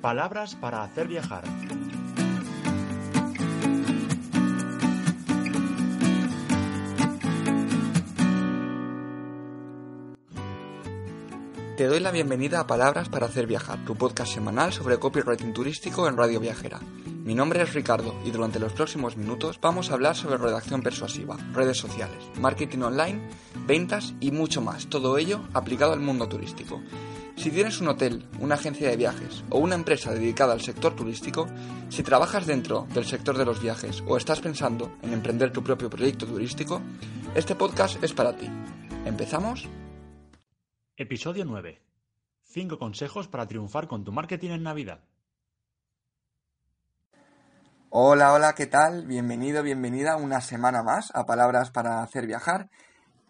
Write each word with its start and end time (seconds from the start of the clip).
Palabras 0.00 0.54
para 0.54 0.82
hacer 0.82 1.08
viajar. 1.08 1.44
Te 11.76 11.86
doy 11.86 12.00
la 12.00 12.10
bienvenida 12.10 12.60
a 12.60 12.66
Palabras 12.66 13.10
para 13.10 13.26
hacer 13.26 13.46
viajar, 13.46 13.84
tu 13.84 13.94
podcast 13.94 14.32
semanal 14.32 14.72
sobre 14.72 14.98
copywriting 14.98 15.52
turístico 15.52 16.08
en 16.08 16.16
Radio 16.16 16.40
Viajera. 16.40 16.80
Mi 17.06 17.34
nombre 17.34 17.60
es 17.60 17.74
Ricardo 17.74 18.14
y 18.24 18.30
durante 18.30 18.58
los 18.58 18.72
próximos 18.72 19.18
minutos 19.18 19.60
vamos 19.60 19.90
a 19.90 19.94
hablar 19.94 20.16
sobre 20.16 20.38
redacción 20.38 20.82
persuasiva, 20.82 21.36
redes 21.52 21.76
sociales, 21.76 22.24
marketing 22.40 22.80
online, 22.80 23.20
ventas 23.66 24.14
y 24.20 24.30
mucho 24.30 24.62
más, 24.62 24.86
todo 24.86 25.18
ello 25.18 25.40
aplicado 25.52 25.92
al 25.92 26.00
mundo 26.00 26.26
turístico. 26.26 26.80
Si 27.36 27.50
tienes 27.50 27.80
un 27.80 27.88
hotel, 27.88 28.26
una 28.38 28.56
agencia 28.56 28.88
de 28.88 28.96
viajes 28.96 29.44
o 29.50 29.58
una 29.58 29.74
empresa 29.74 30.12
dedicada 30.12 30.52
al 30.52 30.60
sector 30.60 30.94
turístico, 30.94 31.46
si 31.88 32.02
trabajas 32.02 32.46
dentro 32.46 32.86
del 32.92 33.06
sector 33.06 33.38
de 33.38 33.44
los 33.44 33.62
viajes 33.62 34.02
o 34.06 34.16
estás 34.16 34.40
pensando 34.40 34.92
en 35.02 35.12
emprender 35.12 35.52
tu 35.52 35.62
propio 35.62 35.88
proyecto 35.88 36.26
turístico, 36.26 36.82
este 37.34 37.54
podcast 37.54 38.02
es 38.04 38.12
para 38.12 38.36
ti. 38.36 38.48
¿Empezamos? 39.06 39.68
Episodio 40.96 41.44
9. 41.46 41.80
5 42.42 42.78
consejos 42.78 43.28
para 43.28 43.46
triunfar 43.46 43.88
con 43.88 44.04
tu 44.04 44.12
marketing 44.12 44.50
en 44.50 44.62
Navidad. 44.62 45.00
Hola, 47.88 48.32
hola, 48.32 48.54
¿qué 48.54 48.66
tal? 48.66 49.06
Bienvenido, 49.06 49.62
bienvenida 49.62 50.16
una 50.16 50.40
semana 50.40 50.82
más 50.82 51.10
a 51.14 51.26
Palabras 51.26 51.70
para 51.70 52.02
hacer 52.02 52.26
viajar, 52.26 52.70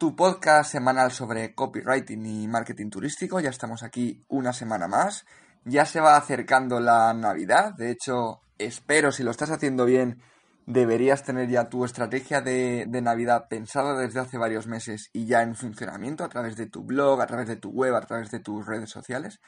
tu 0.00 0.16
podcast 0.16 0.72
semanal 0.72 1.12
sobre 1.12 1.54
copywriting 1.54 2.24
y 2.24 2.48
marketing 2.48 2.88
turístico. 2.88 3.38
Ya 3.38 3.50
estamos 3.50 3.82
aquí 3.82 4.24
una 4.28 4.54
semana 4.54 4.88
más. 4.88 5.26
Ya 5.66 5.84
se 5.84 6.00
va 6.00 6.16
acercando 6.16 6.80
la 6.80 7.12
Navidad. 7.12 7.74
De 7.74 7.90
hecho, 7.90 8.40
espero, 8.56 9.12
si 9.12 9.22
lo 9.22 9.30
estás 9.30 9.50
haciendo 9.50 9.84
bien, 9.84 10.22
deberías 10.64 11.22
tener 11.22 11.50
ya 11.50 11.68
tu 11.68 11.84
estrategia 11.84 12.40
de, 12.40 12.86
Navidad 13.02 13.46
pensada 13.50 13.94
desde 13.94 14.20
hace 14.20 14.38
varios 14.38 14.66
meses 14.66 15.10
y 15.12 15.26
ya 15.26 15.42
en 15.42 15.54
funcionamiento 15.54 16.24
a 16.24 16.30
través 16.30 16.56
de 16.56 16.64
tu 16.64 16.82
blog, 16.82 17.20
a 17.20 17.26
través 17.26 17.46
de 17.46 17.56
tu 17.56 17.68
web, 17.68 17.94
a 17.94 18.00
través 18.00 18.30
de 18.30 18.40
tus 18.40 18.64
redes 18.64 18.88
sociales. 18.88 19.38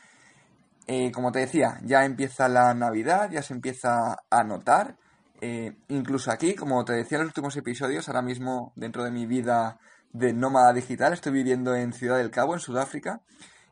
Eh, 0.87 1.13
como 1.13 1.33
te 1.33 1.39
decía, 1.39 1.81
ya 1.83 2.05
empieza 2.05 2.47
la 2.51 2.75
Navidad, 2.75 3.31
ya 3.31 3.41
se 3.41 3.55
empieza 3.55 4.19
a 4.29 4.45
notar. 4.45 4.99
Eh, 5.41 5.73
incluso 5.89 6.31
aquí, 6.31 6.55
como 6.55 6.85
te 6.85 6.93
decía 6.93 7.17
en 7.17 7.23
los 7.23 7.31
últimos 7.31 7.57
episodios, 7.57 8.07
ahora 8.07 8.21
mismo 8.21 8.75
dentro 8.77 9.03
de 9.03 9.11
mi 9.11 9.25
vida 9.25 9.79
de 10.13 10.33
nómada 10.33 10.73
digital, 10.73 11.13
estoy 11.13 11.33
viviendo 11.33 11.75
en 11.75 11.93
Ciudad 11.93 12.19
del 12.19 12.31
Cabo, 12.31 12.55
en 12.55 12.61
Sudáfrica. 12.61 13.23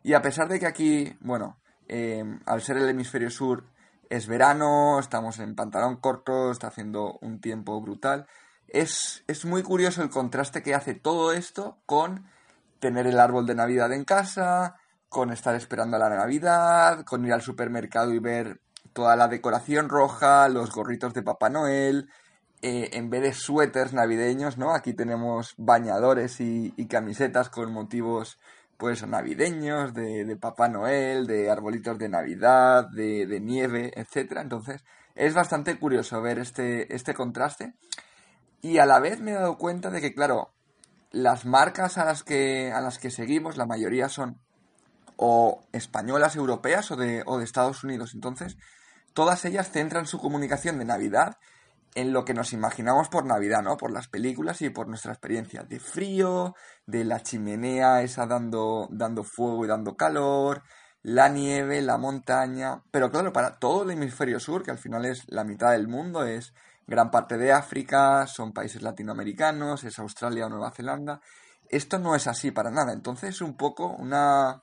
Y 0.02 0.14
a 0.14 0.22
pesar 0.22 0.48
de 0.48 0.58
que 0.58 0.66
aquí, 0.66 1.16
bueno, 1.20 1.58
eh, 1.88 2.24
al 2.46 2.62
ser 2.62 2.78
el 2.78 2.88
hemisferio 2.88 3.30
sur, 3.30 3.64
es 4.08 4.26
verano, 4.26 4.98
estamos 4.98 5.38
en 5.38 5.54
pantalón 5.54 5.96
corto, 5.96 6.50
está 6.50 6.68
haciendo 6.68 7.18
un 7.20 7.40
tiempo 7.40 7.80
brutal. 7.80 8.26
Es, 8.66 9.22
es 9.26 9.44
muy 9.44 9.62
curioso 9.62 10.02
el 10.02 10.10
contraste 10.10 10.62
que 10.62 10.74
hace 10.74 10.94
todo 10.94 11.32
esto 11.32 11.78
con 11.86 12.26
tener 12.80 13.06
el 13.06 13.20
árbol 13.20 13.46
de 13.46 13.54
Navidad 13.54 13.92
en 13.92 14.04
casa, 14.04 14.76
con 15.08 15.30
estar 15.30 15.54
esperando 15.54 15.96
a 15.96 16.00
la 16.00 16.08
Navidad, 16.08 17.04
con 17.04 17.24
ir 17.24 17.32
al 17.32 17.42
supermercado 17.42 18.12
y 18.12 18.18
ver 18.18 18.60
toda 18.92 19.16
la 19.16 19.28
decoración 19.28 19.88
roja, 19.88 20.48
los 20.48 20.70
gorritos 20.70 21.14
de 21.14 21.22
Papá 21.22 21.50
Noel, 21.50 22.08
eh, 22.62 22.90
en 22.92 23.08
vez 23.08 23.22
de 23.22 23.32
suéteres 23.32 23.92
navideños, 23.92 24.58
¿no? 24.58 24.74
Aquí 24.74 24.92
tenemos 24.92 25.54
bañadores 25.56 26.40
y, 26.40 26.72
camisetas 26.88 27.48
con 27.48 27.72
motivos 27.72 28.38
pues 28.76 29.06
navideños, 29.06 29.94
de, 29.94 30.24
de, 30.24 30.36
Papá 30.36 30.68
Noel, 30.68 31.26
de 31.26 31.50
arbolitos 31.50 31.98
de 31.98 32.08
Navidad, 32.08 32.88
de, 32.90 33.26
de 33.26 33.40
nieve, 33.40 33.92
etcétera. 33.94 34.40
Entonces, 34.40 34.84
es 35.14 35.34
bastante 35.34 35.78
curioso 35.78 36.20
ver 36.22 36.38
este, 36.38 36.94
este 36.94 37.14
contraste. 37.14 37.74
Y 38.62 38.78
a 38.78 38.86
la 38.86 39.00
vez 39.00 39.20
me 39.20 39.32
he 39.32 39.34
dado 39.34 39.58
cuenta 39.58 39.90
de 39.90 40.00
que, 40.00 40.14
claro, 40.14 40.52
las 41.10 41.44
marcas 41.44 41.98
a 41.98 42.04
las 42.04 42.22
que, 42.22 42.72
a 42.72 42.80
las 42.80 42.98
que 42.98 43.10
seguimos, 43.10 43.56
la 43.56 43.66
mayoría 43.66 44.08
son 44.08 44.40
o 45.16 45.62
españolas, 45.72 46.36
europeas 46.36 46.90
o 46.90 46.96
de, 46.96 47.22
o 47.26 47.38
de 47.38 47.44
Estados 47.44 47.84
Unidos. 47.84 48.12
Entonces, 48.14 48.56
todas 49.12 49.44
ellas 49.44 49.70
centran 49.70 50.06
su 50.06 50.18
comunicación 50.18 50.78
de 50.78 50.86
Navidad 50.86 51.36
en 51.94 52.12
lo 52.12 52.24
que 52.24 52.34
nos 52.34 52.52
imaginamos 52.52 53.08
por 53.08 53.26
Navidad, 53.26 53.62
¿no? 53.62 53.76
Por 53.76 53.90
las 53.90 54.08
películas 54.08 54.62
y 54.62 54.70
por 54.70 54.88
nuestra 54.88 55.12
experiencia 55.12 55.62
de 55.64 55.80
frío, 55.80 56.54
de 56.86 57.04
la 57.04 57.22
chimenea 57.22 58.02
esa 58.02 58.26
dando, 58.26 58.88
dando 58.90 59.24
fuego 59.24 59.64
y 59.64 59.68
dando 59.68 59.96
calor, 59.96 60.62
la 61.02 61.28
nieve, 61.28 61.82
la 61.82 61.98
montaña. 61.98 62.82
Pero 62.90 63.10
claro, 63.10 63.32
para 63.32 63.58
todo 63.58 63.82
el 63.82 63.90
hemisferio 63.90 64.38
sur, 64.38 64.62
que 64.62 64.70
al 64.70 64.78
final 64.78 65.04
es 65.04 65.24
la 65.28 65.44
mitad 65.44 65.72
del 65.72 65.88
mundo, 65.88 66.24
es 66.24 66.54
gran 66.86 67.10
parte 67.10 67.36
de 67.38 67.52
África, 67.52 68.26
son 68.26 68.52
países 68.52 68.82
latinoamericanos, 68.82 69.84
es 69.84 69.98
Australia 69.98 70.46
o 70.46 70.48
Nueva 70.48 70.70
Zelanda. 70.72 71.20
Esto 71.68 71.98
no 71.98 72.14
es 72.14 72.26
así 72.26 72.50
para 72.50 72.70
nada. 72.70 72.92
Entonces 72.92 73.30
es 73.30 73.40
un 73.40 73.56
poco 73.56 73.88
una, 73.88 74.62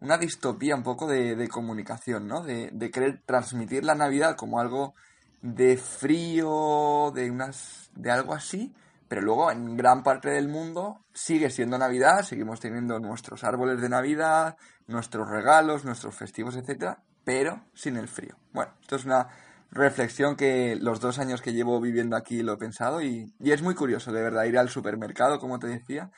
una 0.00 0.18
distopía, 0.18 0.76
un 0.76 0.82
poco 0.82 1.06
de, 1.06 1.34
de 1.36 1.48
comunicación, 1.48 2.28
¿no? 2.28 2.42
De, 2.42 2.70
de 2.72 2.90
querer 2.90 3.22
transmitir 3.24 3.84
la 3.84 3.94
Navidad 3.94 4.36
como 4.36 4.60
algo 4.60 4.94
de 5.44 5.76
frío, 5.76 7.12
de 7.14 7.30
unas 7.30 7.90
de 7.94 8.10
algo 8.10 8.32
así, 8.32 8.74
pero 9.08 9.20
luego 9.20 9.50
en 9.50 9.76
gran 9.76 10.02
parte 10.02 10.30
del 10.30 10.48
mundo 10.48 11.04
sigue 11.12 11.50
siendo 11.50 11.76
Navidad, 11.76 12.22
seguimos 12.22 12.60
teniendo 12.60 12.98
nuestros 12.98 13.44
árboles 13.44 13.78
de 13.82 13.90
Navidad, 13.90 14.56
nuestros 14.86 15.28
regalos, 15.28 15.84
nuestros 15.84 16.14
festivos, 16.14 16.56
etcétera, 16.56 17.02
pero 17.24 17.62
sin 17.74 17.98
el 17.98 18.08
frío. 18.08 18.38
Bueno, 18.54 18.72
esto 18.80 18.96
es 18.96 19.04
una 19.04 19.28
reflexión 19.70 20.34
que 20.34 20.76
los 20.76 20.98
dos 21.00 21.18
años 21.18 21.42
que 21.42 21.52
llevo 21.52 21.78
viviendo 21.78 22.16
aquí 22.16 22.42
lo 22.42 22.54
he 22.54 22.56
pensado 22.56 23.02
y, 23.02 23.34
y 23.38 23.52
es 23.52 23.60
muy 23.60 23.74
curioso, 23.74 24.12
de 24.12 24.22
verdad, 24.22 24.44
ir 24.44 24.56
al 24.56 24.70
supermercado, 24.70 25.38
como 25.38 25.58
te 25.58 25.66
decía, 25.66 26.10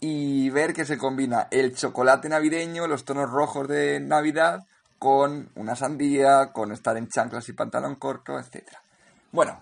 y 0.00 0.50
ver 0.50 0.72
que 0.72 0.84
se 0.84 0.98
combina 0.98 1.46
el 1.52 1.76
chocolate 1.76 2.28
navideño, 2.28 2.88
los 2.88 3.04
tonos 3.04 3.30
rojos 3.30 3.68
de 3.68 4.00
Navidad, 4.00 4.64
con 5.00 5.50
una 5.54 5.76
sandía, 5.76 6.52
con 6.52 6.72
estar 6.72 6.98
en 6.98 7.08
chanclas 7.08 7.48
y 7.48 7.54
pantalón 7.54 7.94
corto, 7.94 8.38
etc. 8.38 8.68
Bueno, 9.32 9.58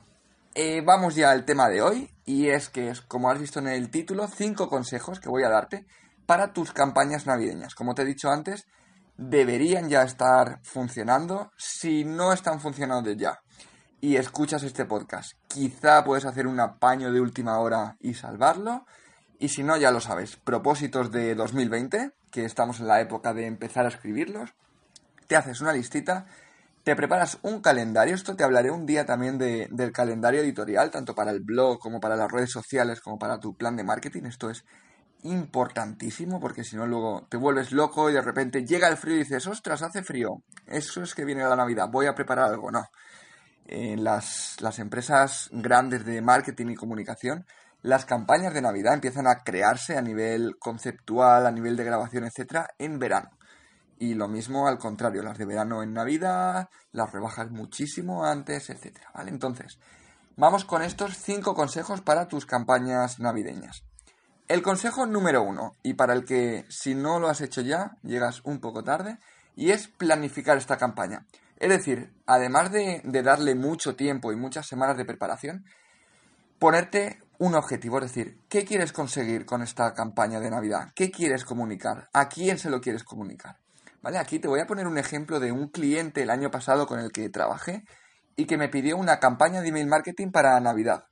eh, 0.56 0.82
vamos 0.84 1.14
ya 1.14 1.30
al 1.30 1.44
tema 1.44 1.68
de 1.68 1.80
hoy 1.80 2.12
y 2.24 2.48
es 2.48 2.68
que, 2.68 2.92
como 3.06 3.30
has 3.30 3.38
visto 3.38 3.60
en 3.60 3.68
el 3.68 3.88
título, 3.88 4.26
cinco 4.26 4.68
consejos 4.68 5.20
que 5.20 5.28
voy 5.28 5.44
a 5.44 5.48
darte 5.48 5.86
para 6.26 6.52
tus 6.52 6.72
campañas 6.72 7.26
navideñas. 7.26 7.76
Como 7.76 7.94
te 7.94 8.02
he 8.02 8.04
dicho 8.04 8.30
antes, 8.30 8.66
deberían 9.16 9.88
ya 9.88 10.02
estar 10.02 10.58
funcionando. 10.64 11.52
Si 11.56 12.02
no 12.04 12.32
están 12.32 12.58
funcionando 12.58 13.12
ya 13.12 13.38
y 14.00 14.16
escuchas 14.16 14.64
este 14.64 14.86
podcast, 14.86 15.34
quizá 15.46 16.02
puedes 16.02 16.24
hacer 16.24 16.48
un 16.48 16.58
apaño 16.58 17.12
de 17.12 17.20
última 17.20 17.60
hora 17.60 17.96
y 18.00 18.14
salvarlo. 18.14 18.86
Y 19.38 19.50
si 19.50 19.62
no, 19.62 19.76
ya 19.76 19.92
lo 19.92 20.00
sabes, 20.00 20.34
propósitos 20.34 21.12
de 21.12 21.36
2020, 21.36 22.10
que 22.32 22.44
estamos 22.44 22.80
en 22.80 22.88
la 22.88 23.00
época 23.00 23.32
de 23.34 23.46
empezar 23.46 23.84
a 23.84 23.90
escribirlos 23.90 24.52
te 25.28 25.36
haces 25.36 25.60
una 25.60 25.72
listita, 25.72 26.26
te 26.82 26.96
preparas 26.96 27.38
un 27.42 27.60
calendario, 27.60 28.14
esto 28.14 28.34
te 28.34 28.44
hablaré 28.44 28.70
un 28.70 28.86
día 28.86 29.04
también 29.04 29.38
de, 29.38 29.68
del 29.70 29.92
calendario 29.92 30.40
editorial, 30.40 30.90
tanto 30.90 31.14
para 31.14 31.30
el 31.30 31.40
blog 31.40 31.78
como 31.78 32.00
para 32.00 32.16
las 32.16 32.32
redes 32.32 32.50
sociales, 32.50 33.00
como 33.00 33.18
para 33.18 33.38
tu 33.38 33.54
plan 33.54 33.76
de 33.76 33.84
marketing, 33.84 34.24
esto 34.24 34.50
es 34.50 34.64
importantísimo 35.22 36.40
porque 36.40 36.64
si 36.64 36.76
no 36.76 36.86
luego 36.86 37.26
te 37.28 37.36
vuelves 37.36 37.72
loco 37.72 38.08
y 38.08 38.14
de 38.14 38.22
repente 38.22 38.64
llega 38.64 38.88
el 38.88 38.96
frío 38.96 39.16
y 39.16 39.20
dices, 39.20 39.46
ostras, 39.46 39.82
hace 39.82 40.02
frío, 40.02 40.42
eso 40.66 41.02
es 41.02 41.14
que 41.14 41.24
viene 41.24 41.44
la 41.44 41.56
Navidad, 41.56 41.88
voy 41.90 42.06
a 42.06 42.14
preparar 42.14 42.46
algo, 42.46 42.70
no. 42.70 42.86
En 43.66 44.02
las, 44.02 44.56
las 44.60 44.78
empresas 44.78 45.50
grandes 45.52 46.06
de 46.06 46.22
marketing 46.22 46.68
y 46.68 46.74
comunicación, 46.74 47.44
las 47.82 48.06
campañas 48.06 48.54
de 48.54 48.62
Navidad 48.62 48.94
empiezan 48.94 49.26
a 49.26 49.42
crearse 49.44 49.98
a 49.98 50.02
nivel 50.02 50.56
conceptual, 50.58 51.46
a 51.46 51.50
nivel 51.50 51.76
de 51.76 51.84
grabación, 51.84 52.24
etcétera, 52.24 52.70
en 52.78 52.98
verano. 52.98 53.28
Y 53.98 54.14
lo 54.14 54.28
mismo 54.28 54.68
al 54.68 54.78
contrario, 54.78 55.22
las 55.22 55.38
de 55.38 55.44
verano 55.44 55.82
en 55.82 55.92
Navidad, 55.92 56.68
las 56.92 57.12
rebajas 57.12 57.50
muchísimo 57.50 58.24
antes, 58.24 58.70
etcétera, 58.70 59.10
¿vale? 59.12 59.30
Entonces, 59.30 59.78
vamos 60.36 60.64
con 60.64 60.82
estos 60.82 61.16
cinco 61.16 61.54
consejos 61.54 62.00
para 62.00 62.28
tus 62.28 62.46
campañas 62.46 63.18
navideñas. 63.18 63.82
El 64.46 64.62
consejo 64.62 65.04
número 65.04 65.42
uno, 65.42 65.72
y 65.82 65.94
para 65.94 66.14
el 66.14 66.24
que 66.24 66.64
si 66.68 66.94
no 66.94 67.18
lo 67.18 67.28
has 67.28 67.40
hecho 67.40 67.60
ya, 67.60 67.96
llegas 68.02 68.40
un 68.44 68.60
poco 68.60 68.84
tarde, 68.84 69.18
y 69.56 69.72
es 69.72 69.88
planificar 69.88 70.56
esta 70.56 70.76
campaña. 70.76 71.26
Es 71.56 71.68
decir, 71.68 72.14
además 72.24 72.70
de, 72.70 73.02
de 73.04 73.22
darle 73.22 73.56
mucho 73.56 73.96
tiempo 73.96 74.32
y 74.32 74.36
muchas 74.36 74.66
semanas 74.66 74.96
de 74.96 75.04
preparación, 75.04 75.64
ponerte 76.60 77.18
un 77.38 77.56
objetivo, 77.56 77.98
es 77.98 78.04
decir, 78.04 78.40
¿qué 78.48 78.64
quieres 78.64 78.92
conseguir 78.92 79.44
con 79.44 79.62
esta 79.62 79.92
campaña 79.92 80.40
de 80.40 80.50
Navidad? 80.50 80.92
¿Qué 80.94 81.10
quieres 81.10 81.44
comunicar? 81.44 82.08
¿A 82.12 82.28
quién 82.28 82.58
se 82.58 82.70
lo 82.70 82.80
quieres 82.80 83.04
comunicar? 83.04 83.58
¿Vale? 84.02 84.18
Aquí 84.18 84.38
te 84.38 84.48
voy 84.48 84.60
a 84.60 84.66
poner 84.66 84.86
un 84.86 84.98
ejemplo 84.98 85.40
de 85.40 85.52
un 85.52 85.68
cliente 85.68 86.22
el 86.22 86.30
año 86.30 86.50
pasado 86.50 86.86
con 86.86 87.00
el 87.00 87.10
que 87.10 87.28
trabajé 87.28 87.84
y 88.36 88.46
que 88.46 88.56
me 88.56 88.68
pidió 88.68 88.96
una 88.96 89.18
campaña 89.18 89.60
de 89.60 89.68
email 89.68 89.88
marketing 89.88 90.30
para 90.30 90.58
Navidad. 90.60 91.06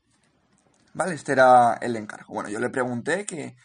¿Vale? 0.95 1.15
Este 1.15 1.33
era 1.33 1.75
el 1.81 1.97
encargo. 1.97 2.33
Bueno, 2.33 2.49
yo 2.49 2.61
le 2.61 2.71
pregunté 2.71 3.27
que 3.27 3.57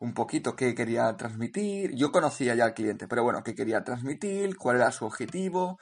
un 0.00 0.14
poquito 0.14 0.56
qué 0.56 0.74
quería 0.74 1.16
transmitir. 1.16 1.94
Yo 1.94 2.10
conocía 2.10 2.54
ya 2.54 2.64
al 2.64 2.74
cliente, 2.74 3.06
pero 3.06 3.22
bueno, 3.22 3.44
qué 3.44 3.54
quería 3.54 3.84
transmitir, 3.84 4.56
cuál 4.56 4.76
era 4.76 4.90
su 4.90 5.04
objetivo. 5.04 5.78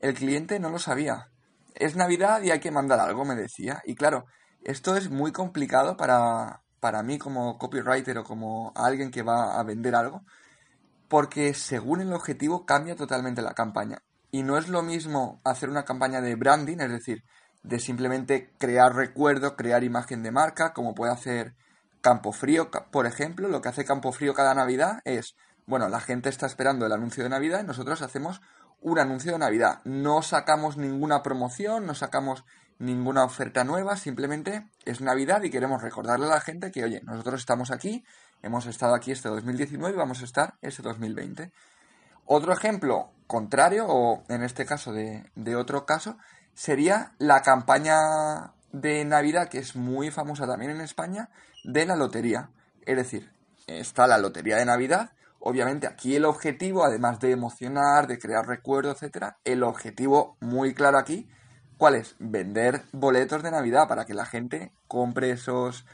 el 0.00 0.14
cliente 0.14 0.58
no 0.60 0.70
lo 0.70 0.78
sabía. 0.78 1.28
Es 1.74 1.96
Navidad 1.96 2.42
y 2.42 2.50
hay 2.50 2.60
que 2.60 2.70
mandar 2.72 3.00
algo, 3.00 3.24
me 3.24 3.36
decía. 3.36 3.82
Y 3.86 3.94
claro, 3.94 4.26
esto 4.64 4.96
es 4.96 5.10
muy 5.10 5.32
complicado 5.32 5.96
para, 5.96 6.62
para 6.80 7.02
mí 7.02 7.18
como 7.18 7.58
copywriter 7.58 8.18
o 8.18 8.24
como 8.24 8.72
alguien 8.74 9.10
que 9.10 9.22
va 9.22 9.58
a 9.58 9.62
vender 9.62 9.94
algo, 9.94 10.24
porque 11.08 11.54
según 11.54 12.00
el 12.00 12.12
objetivo 12.12 12.66
cambia 12.66 12.96
totalmente 12.96 13.42
la 13.42 13.54
campaña. 13.54 14.02
Y 14.30 14.42
no 14.42 14.58
es 14.58 14.68
lo 14.68 14.82
mismo 14.82 15.40
hacer 15.44 15.70
una 15.70 15.84
campaña 15.84 16.20
de 16.20 16.34
branding, 16.34 16.78
es 16.80 16.90
decir, 16.90 17.24
de 17.62 17.80
simplemente 17.80 18.52
crear 18.58 18.94
recuerdo, 18.94 19.56
crear 19.56 19.84
imagen 19.84 20.22
de 20.22 20.30
marca, 20.30 20.72
como 20.72 20.94
puede 20.94 21.12
hacer 21.12 21.54
Campo 22.00 22.32
Frío, 22.32 22.70
por 22.90 23.06
ejemplo. 23.06 23.48
Lo 23.48 23.60
que 23.60 23.70
hace 23.70 23.84
Campo 23.84 24.12
Frío 24.12 24.34
cada 24.34 24.54
Navidad 24.54 25.00
es, 25.04 25.34
bueno, 25.66 25.88
la 25.88 26.00
gente 26.00 26.28
está 26.28 26.46
esperando 26.46 26.86
el 26.86 26.92
anuncio 26.92 27.24
de 27.24 27.30
Navidad 27.30 27.62
y 27.62 27.66
nosotros 27.66 28.02
hacemos 28.02 28.40
un 28.80 28.98
anuncio 28.98 29.32
de 29.32 29.38
Navidad. 29.38 29.80
No 29.84 30.22
sacamos 30.22 30.76
ninguna 30.76 31.22
promoción, 31.22 31.86
no 31.86 31.94
sacamos 31.94 32.44
ninguna 32.78 33.24
oferta 33.24 33.64
nueva, 33.64 33.96
simplemente 33.96 34.68
es 34.84 35.00
Navidad 35.00 35.42
y 35.42 35.50
queremos 35.50 35.82
recordarle 35.82 36.26
a 36.26 36.30
la 36.30 36.40
gente 36.40 36.70
que, 36.70 36.84
oye, 36.84 37.00
nosotros 37.02 37.40
estamos 37.40 37.70
aquí, 37.70 38.04
hemos 38.42 38.66
estado 38.66 38.94
aquí 38.94 39.12
este 39.12 39.28
2019 39.28 39.94
y 39.94 39.98
vamos 39.98 40.20
a 40.22 40.24
estar 40.24 40.54
este 40.62 40.82
2020. 40.82 41.52
Otro 42.26 42.52
ejemplo 42.52 43.10
contrario, 43.26 43.86
o 43.88 44.22
en 44.28 44.42
este 44.42 44.66
caso 44.66 44.92
de, 44.92 45.56
otro 45.56 45.86
caso, 45.86 46.18
sería 46.54 47.12
la 47.18 47.42
campaña 47.42 48.52
de 48.72 49.04
Navidad, 49.04 49.48
que 49.48 49.58
es 49.58 49.76
muy 49.76 50.10
famosa 50.10 50.46
también 50.46 50.70
en 50.70 50.80
España, 50.80 51.30
de 51.64 51.86
la 51.86 51.96
lotería. 51.96 52.50
Es 52.86 52.96
decir, 52.96 53.32
está 53.66 54.06
la 54.06 54.18
lotería 54.18 54.56
de 54.56 54.64
Navidad. 54.64 55.12
Obviamente 55.40 55.86
aquí 55.86 56.16
el 56.16 56.24
objetivo, 56.24 56.84
además 56.84 57.20
de 57.20 57.30
emocionar, 57.30 58.06
de 58.06 58.18
crear 58.18 58.46
recuerdos, 58.46 58.96
etcétera, 58.96 59.38
el 59.44 59.62
objetivo 59.62 60.36
muy 60.40 60.74
claro 60.74 60.98
aquí 60.98 61.28
¿Cuál 61.78 61.94
es? 61.94 62.16
Vender 62.18 62.82
boletos 62.90 63.44
de 63.44 63.52
Navidad 63.52 63.86
para 63.86 64.04
que 64.04 64.12
la 64.12 64.26
gente 64.26 64.72
compre 64.88 65.30
esos, 65.30 65.86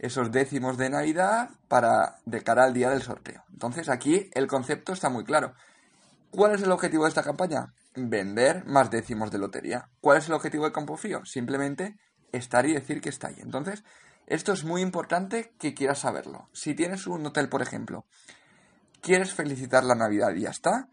esos 0.00 0.32
décimos 0.32 0.78
de 0.78 0.90
Navidad 0.90 1.50
para 1.68 2.18
de 2.24 2.42
cara 2.42 2.64
al 2.64 2.72
día 2.74 2.90
del 2.90 3.02
sorteo. 3.02 3.44
Entonces 3.52 3.88
aquí 3.88 4.30
el 4.32 4.46
concepto 4.46 4.92
está 4.92 5.10
muy 5.10 5.24
claro. 5.24 5.54
¿Cuál 6.30 6.54
es 6.54 6.62
el 6.62 6.72
objetivo 6.72 7.04
de 7.04 7.10
esta 7.10 7.22
campaña? 7.22 7.74
Vender 7.94 8.64
más 8.64 8.90
décimos 8.90 9.30
de 9.30 9.38
lotería. 9.38 9.88
¿Cuál 10.00 10.18
es 10.18 10.26
el 10.28 10.34
objetivo 10.34 10.64
de 10.64 10.72
Campo 10.72 10.96
Frío? 10.96 11.24
Simplemente 11.24 11.98
estar 12.32 12.64
y 12.66 12.72
decir 12.72 13.00
que 13.00 13.10
está 13.10 13.28
ahí. 13.28 13.36
Entonces, 13.40 13.84
esto 14.26 14.52
es 14.52 14.64
muy 14.64 14.80
importante 14.80 15.52
que 15.58 15.74
quieras 15.74 15.98
saberlo. 15.98 16.48
Si 16.52 16.74
tienes 16.74 17.06
un 17.06 17.26
hotel, 17.26 17.48
por 17.48 17.60
ejemplo, 17.60 18.06
quieres 19.02 19.34
felicitar 19.34 19.84
la 19.84 19.94
Navidad 19.94 20.34
y 20.34 20.42
ya 20.42 20.50
está. 20.50 20.88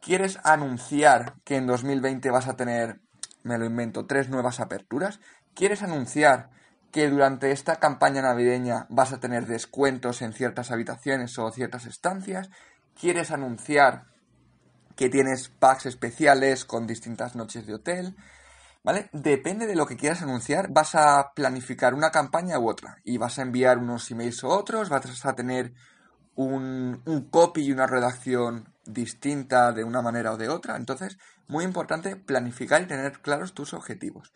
¿Quieres 0.00 0.38
anunciar 0.44 1.34
que 1.44 1.56
en 1.56 1.66
2020 1.66 2.30
vas 2.30 2.46
a 2.48 2.56
tener 2.56 3.00
me 3.46 3.58
lo 3.58 3.64
invento, 3.64 4.06
tres 4.06 4.28
nuevas 4.28 4.58
aperturas, 4.60 5.20
¿quieres 5.54 5.82
anunciar 5.82 6.50
que 6.96 7.10
durante 7.10 7.50
esta 7.50 7.76
campaña 7.76 8.22
navideña 8.22 8.86
vas 8.88 9.12
a 9.12 9.20
tener 9.20 9.44
descuentos 9.44 10.22
en 10.22 10.32
ciertas 10.32 10.70
habitaciones 10.70 11.38
o 11.38 11.50
ciertas 11.50 11.84
estancias? 11.84 12.48
¿Quieres 12.98 13.30
anunciar 13.32 14.06
que 14.96 15.10
tienes 15.10 15.50
packs 15.50 15.84
especiales 15.84 16.64
con 16.64 16.86
distintas 16.86 17.36
noches 17.36 17.66
de 17.66 17.74
hotel? 17.74 18.16
¿Vale? 18.82 19.10
Depende 19.12 19.66
de 19.66 19.76
lo 19.76 19.84
que 19.84 19.98
quieras 19.98 20.22
anunciar, 20.22 20.68
vas 20.72 20.94
a 20.94 21.32
planificar 21.34 21.92
una 21.92 22.10
campaña 22.10 22.58
u 22.58 22.66
otra 22.66 22.96
y 23.04 23.18
vas 23.18 23.38
a 23.38 23.42
enviar 23.42 23.76
unos 23.76 24.10
emails 24.10 24.42
u 24.42 24.48
otros, 24.48 24.88
vas 24.88 25.26
a 25.26 25.34
tener 25.34 25.74
un, 26.34 27.02
un 27.04 27.28
copy 27.28 27.66
y 27.66 27.72
una 27.72 27.86
redacción 27.86 28.72
distinta 28.86 29.72
de 29.72 29.84
una 29.84 30.00
manera 30.00 30.32
o 30.32 30.38
de 30.38 30.48
otra. 30.48 30.76
Entonces, 30.76 31.18
muy 31.46 31.66
importante 31.66 32.16
planificar 32.16 32.80
y 32.80 32.86
tener 32.86 33.20
claros 33.20 33.52
tus 33.52 33.74
objetivos. 33.74 34.32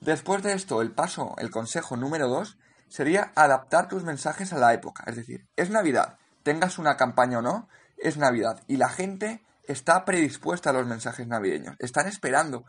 Después 0.00 0.42
de 0.42 0.52
esto, 0.52 0.82
el 0.82 0.92
paso, 0.92 1.34
el 1.38 1.50
consejo 1.50 1.96
número 1.96 2.28
dos 2.28 2.58
sería 2.88 3.32
adaptar 3.34 3.88
tus 3.88 4.04
mensajes 4.04 4.52
a 4.52 4.58
la 4.58 4.72
época. 4.72 5.04
Es 5.06 5.16
decir, 5.16 5.46
es 5.56 5.70
Navidad, 5.70 6.18
tengas 6.42 6.78
una 6.78 6.96
campaña 6.96 7.38
o 7.38 7.42
no, 7.42 7.68
es 7.96 8.16
Navidad 8.16 8.62
y 8.66 8.76
la 8.76 8.88
gente 8.88 9.42
está 9.64 10.04
predispuesta 10.04 10.70
a 10.70 10.72
los 10.72 10.86
mensajes 10.86 11.26
navideños. 11.26 11.76
Están 11.78 12.06
esperando 12.06 12.64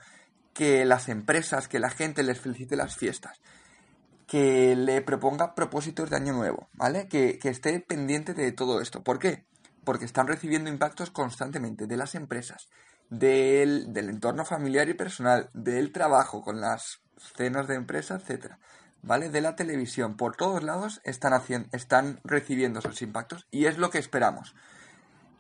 que 0.54 0.86
las 0.86 1.08
empresas, 1.08 1.68
que 1.68 1.80
la 1.80 1.90
gente 1.90 2.24
les 2.24 2.40
felicite 2.40 2.76
las 2.76 2.98
fiestas, 2.98 3.40
que 4.28 4.76
le 4.76 5.02
proponga 5.02 5.56
propósitos 5.56 6.10
de 6.10 6.18
año 6.18 6.34
nuevo, 6.34 6.70
¿vale? 6.74 7.08
Que, 7.08 7.40
esté 7.44 7.80
pendiente 7.80 8.34
de 8.34 8.52
todo 8.52 8.81
esto. 8.81 9.04
¿Por 9.04 9.20
qué? 9.20 9.46
porque 9.90 10.06
están 10.06 10.28
recibiendo 10.28 10.70
impactos 10.70 11.10
constantemente 11.10 11.88
de 11.88 11.98
las 11.98 12.14
empresas, 12.14 12.70
del, 13.10 13.92
entorno 13.96 14.46
familiar 14.46 14.88
y 14.88 14.94
personal, 14.94 15.50
del 15.54 15.92
trabajo 15.92 16.44
con 16.44 16.62
las 16.62 17.02
cenas 17.19 17.68
de 17.68 17.75
empresa, 17.75 18.16
etcétera, 18.16 18.60
¿vale? 19.01 19.30
De 19.30 19.42
la 19.42 19.56
televisión, 19.56 20.16
por 20.16 20.36
todos 20.36 20.63
lados 20.63 21.01
están 21.04 21.33
haciendo, 21.33 21.69
están 21.71 22.19
recibiendo 22.24 22.80
esos 22.80 23.01
impactos 23.01 23.48
y 23.51 23.66
es 23.66 23.77
lo 23.77 23.89
que 23.89 24.00
esperamos. 24.00 24.56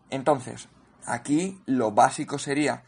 Entonces, 0.09 0.69
aquí 1.05 1.61
lo 1.65 1.91
básico 1.91 2.39
sería, 2.39 2.83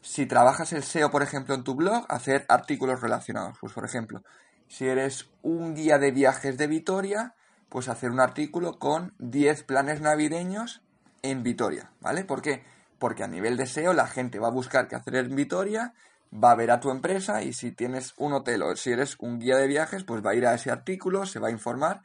si 0.00 0.26
trabajas 0.26 0.72
el 0.72 0.82
SEO, 0.82 1.10
por 1.10 1.22
ejemplo, 1.22 1.54
en 1.54 1.64
tu 1.64 1.74
blog, 1.74 2.04
hacer 2.08 2.44
artículos 2.48 3.00
relacionados. 3.00 3.58
Pues, 3.60 3.72
por 3.72 3.84
ejemplo, 3.84 4.22
si 4.68 4.86
eres 4.86 5.30
un 5.42 5.74
guía 5.74 5.98
de 5.98 6.12
viajes 6.12 6.58
de 6.58 6.66
Vitoria, 6.66 7.34
pues 7.68 7.88
hacer 7.88 8.10
un 8.10 8.20
artículo 8.20 8.78
con 8.78 9.14
10 9.18 9.64
planes 9.64 10.00
navideños 10.00 10.82
en 11.22 11.42
Vitoria, 11.42 11.90
¿vale? 12.00 12.24
¿Por 12.24 12.42
qué? 12.42 12.64
Porque 12.98 13.24
a 13.24 13.28
nivel 13.28 13.56
de 13.56 13.66
SEO 13.66 13.92
la 13.92 14.06
gente 14.06 14.38
va 14.38 14.48
a 14.48 14.52
buscar 14.52 14.88
qué 14.88 14.96
hacer 14.96 15.16
en 15.16 15.34
Vitoria, 15.34 15.94
va 16.32 16.50
a 16.50 16.56
ver 16.56 16.70
a 16.70 16.80
tu 16.80 16.90
empresa 16.90 17.42
y 17.42 17.52
si 17.52 17.72
tienes 17.72 18.14
un 18.16 18.32
hotel 18.32 18.62
o 18.62 18.76
si 18.76 18.90
eres 18.90 19.16
un 19.18 19.38
guía 19.38 19.56
de 19.56 19.66
viajes, 19.66 20.04
pues 20.04 20.24
va 20.24 20.30
a 20.30 20.34
ir 20.34 20.46
a 20.46 20.54
ese 20.54 20.70
artículo, 20.70 21.26
se 21.26 21.38
va 21.38 21.48
a 21.48 21.52
informar 21.52 22.02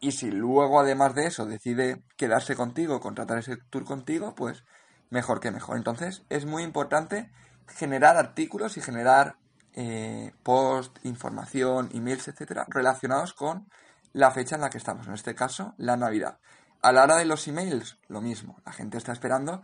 y 0.00 0.12
si 0.12 0.30
luego 0.30 0.80
además 0.80 1.14
de 1.14 1.26
eso 1.26 1.46
decide 1.46 2.02
quedarse 2.16 2.54
contigo, 2.54 3.00
contratar 3.00 3.38
ese 3.38 3.56
tour 3.70 3.84
contigo, 3.84 4.34
pues 4.34 4.64
mejor 5.10 5.40
que 5.40 5.50
mejor. 5.50 5.76
Entonces 5.76 6.24
es 6.28 6.46
muy 6.46 6.62
importante 6.62 7.30
generar 7.66 8.16
artículos 8.16 8.76
y 8.76 8.80
generar 8.80 9.36
eh, 9.72 10.32
post, 10.42 10.98
información, 11.04 11.90
emails, 11.92 12.28
etcétera, 12.28 12.66
relacionados 12.68 13.32
con 13.34 13.68
la 14.12 14.30
fecha 14.30 14.54
en 14.54 14.62
la 14.62 14.70
que 14.70 14.78
estamos, 14.78 15.06
en 15.06 15.14
este 15.14 15.34
caso, 15.34 15.74
la 15.76 15.96
Navidad. 15.96 16.38
A 16.82 16.92
la 16.92 17.02
hora 17.02 17.16
de 17.16 17.24
los 17.24 17.46
emails, 17.48 17.98
lo 18.08 18.20
mismo. 18.20 18.60
La 18.64 18.72
gente 18.72 18.96
está 18.96 19.12
esperando 19.12 19.62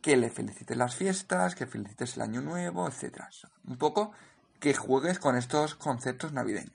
que 0.00 0.16
le 0.16 0.30
felicites 0.30 0.76
las 0.76 0.94
fiestas, 0.94 1.54
que 1.54 1.66
felicites 1.66 2.16
el 2.16 2.22
año 2.22 2.40
nuevo, 2.40 2.88
etc. 2.88 3.24
Un 3.66 3.76
poco 3.76 4.12
que 4.60 4.74
juegues 4.74 5.18
con 5.18 5.36
estos 5.36 5.74
conceptos 5.74 6.32
navideños. 6.32 6.74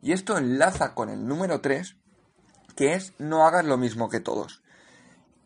Y 0.00 0.12
esto 0.12 0.36
enlaza 0.36 0.94
con 0.94 1.08
el 1.08 1.26
número 1.26 1.60
3, 1.60 1.96
que 2.76 2.94
es 2.94 3.12
no 3.18 3.46
hagas 3.46 3.64
lo 3.64 3.76
mismo 3.76 4.08
que 4.08 4.20
todos. 4.20 4.62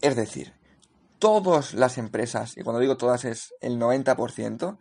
Es 0.01 0.17
decir, 0.17 0.55
todas 1.19 1.75
las 1.75 1.99
empresas, 1.99 2.57
y 2.57 2.63
cuando 2.63 2.81
digo 2.81 2.97
todas 2.97 3.25
es 3.25 3.55
el 3.61 3.79
90%, 3.79 4.79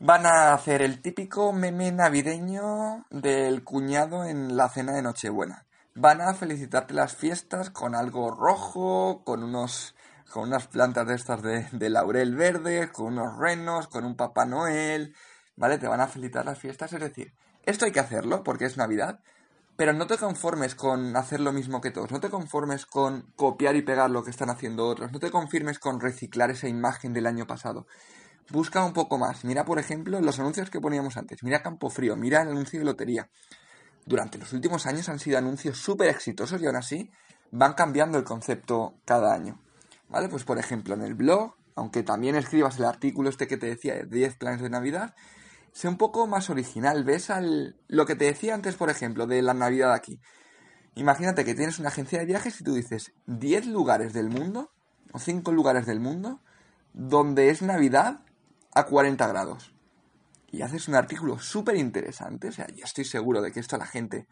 van 0.00 0.26
a 0.26 0.52
hacer 0.52 0.82
el 0.82 1.00
típico 1.00 1.52
meme 1.52 1.92
navideño 1.92 3.06
del 3.10 3.62
cuñado 3.62 4.24
en 4.24 4.56
la 4.56 4.68
cena 4.68 4.92
de 4.92 5.02
Nochebuena 5.02 5.66
van 5.94 6.20
a 6.20 6.34
felicitarte 6.34 6.94
las 6.94 7.14
fiestas 7.14 7.70
con 7.70 7.94
algo 7.94 8.30
rojo, 8.30 9.22
con 9.24 9.42
unos 9.42 9.94
con 10.32 10.48
unas 10.48 10.66
plantas 10.66 11.06
de 11.06 11.14
estas 11.14 11.42
de, 11.42 11.90
laurel 11.90 12.34
verde, 12.34 12.90
con 12.90 13.18
unos 13.18 13.36
renos, 13.38 13.86
con 13.88 14.04
un 14.04 14.16
Papá 14.16 14.46
Noel, 14.46 15.14
¿vale? 15.56 15.78
Te 15.78 15.86
van 15.86 16.00
a 16.00 16.08
felicitar 16.08 16.44
las 16.44 16.58
fiestas, 16.58 16.92
es 16.92 17.00
decir, 17.00 17.34
esto 17.64 17.84
hay 17.84 17.92
que 17.92 18.00
hacerlo 18.00 18.42
porque 18.42 18.64
es 18.64 18.76
Navidad, 18.76 19.20
pero 19.76 19.92
no 19.92 20.06
te 20.06 20.18
conformes 20.18 20.74
con 20.74 21.16
hacer 21.16 21.40
lo 21.40 21.52
mismo 21.52 21.80
que 21.80 21.90
todos, 21.90 22.10
no 22.10 22.20
te 22.20 22.30
conformes 22.30 22.86
con 22.86 23.32
copiar 23.36 23.76
y 23.76 23.82
pegar 23.82 24.10
lo 24.10 24.24
que 24.24 24.30
están 24.30 24.50
haciendo 24.50 24.86
otros, 24.86 25.12
no 25.12 25.20
te 25.20 25.30
conformes 25.30 25.78
con 25.78 26.00
reciclar 26.00 26.50
esa 26.50 26.68
imagen 26.68 27.12
del 27.12 27.26
año 27.26 27.46
pasado. 27.46 27.86
Busca 28.50 28.84
un 28.84 28.92
poco 28.92 29.18
más. 29.18 29.44
Mira, 29.44 29.64
por 29.64 29.78
ejemplo, 29.78 30.20
los 30.20 30.40
anuncios 30.40 30.68
que 30.68 30.80
poníamos 30.80 31.16
antes. 31.16 31.44
Mira 31.44 31.62
Campo 31.62 31.88
Frío, 31.90 32.16
mira 32.16 32.42
el 32.42 32.48
anuncio 32.48 32.80
de 32.80 32.84
lotería 32.84 33.30
durante 34.04 34.38
los 34.38 34.52
últimos 34.52 34.86
años 34.86 35.08
han 35.08 35.18
sido 35.18 35.38
anuncios 35.38 35.78
súper 35.78 36.08
exitosos 36.08 36.60
y 36.60 36.66
aún 36.66 36.76
así 36.76 37.10
van 37.50 37.74
cambiando 37.74 38.18
el 38.18 38.24
concepto 38.24 38.94
cada 39.04 39.32
año. 39.32 39.61
¿Vale? 40.12 40.28
Pues 40.28 40.44
por 40.44 40.58
ejemplo, 40.58 40.94
en 40.94 41.00
el 41.00 41.14
blog, 41.14 41.54
aunque 41.74 42.02
también 42.02 42.36
escribas 42.36 42.78
el 42.78 42.84
artículo 42.84 43.30
este 43.30 43.46
que 43.46 43.56
te 43.56 43.66
decía 43.66 43.94
de 43.94 44.04
10 44.04 44.36
planes 44.36 44.60
de 44.60 44.68
Navidad, 44.68 45.14
sé 45.72 45.88
un 45.88 45.96
poco 45.96 46.26
más 46.26 46.50
original. 46.50 47.02
¿Ves 47.02 47.30
al, 47.30 47.80
lo 47.88 48.04
que 48.04 48.14
te 48.14 48.26
decía 48.26 48.54
antes, 48.54 48.76
por 48.76 48.90
ejemplo, 48.90 49.26
de 49.26 49.40
la 49.40 49.54
Navidad 49.54 49.94
aquí? 49.94 50.20
Imagínate 50.96 51.46
que 51.46 51.54
tienes 51.54 51.78
una 51.78 51.88
agencia 51.88 52.18
de 52.18 52.26
viajes 52.26 52.60
y 52.60 52.64
tú 52.64 52.74
dices 52.74 53.14
10 53.24 53.68
lugares 53.68 54.12
del 54.12 54.28
mundo, 54.28 54.70
o 55.12 55.18
5 55.18 55.50
lugares 55.50 55.86
del 55.86 55.98
mundo, 55.98 56.42
donde 56.92 57.48
es 57.48 57.62
Navidad 57.62 58.20
a 58.74 58.84
40 58.84 59.26
grados 59.26 59.72
y 60.52 60.60
haces 60.60 60.86
un 60.86 60.94
artículo 60.94 61.38
súper 61.38 61.76
interesante, 61.76 62.48
o 62.48 62.52
sea, 62.52 62.66
yo 62.68 62.84
estoy 62.84 63.06
seguro 63.06 63.40
de 63.40 63.50
que 63.50 63.60
esto 63.60 63.76
a 63.76 63.78
la 63.78 63.86
gente, 63.86 64.28